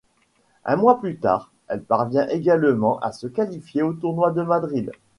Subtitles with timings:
[0.65, 4.89] Un mois plus tard, elle parvient également à se qualifier au tournoi de Madrid.